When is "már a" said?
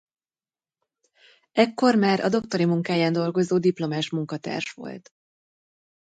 1.95-2.29